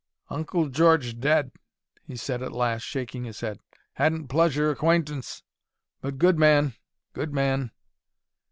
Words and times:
"Uncle 0.31 0.67
George 0.67 1.19
dead," 1.19 1.51
he 2.01 2.15
said, 2.15 2.41
at 2.41 2.51
last, 2.53 2.81
shaking 2.81 3.23
his 3.23 3.41
head. 3.41 3.59
"Hadn't 3.93 4.29
pleasure 4.29 4.71
acquaintance, 4.71 5.43
but 6.01 6.17
good 6.17 6.39
man. 6.39 6.73
Good 7.13 7.31
man." 7.31 7.69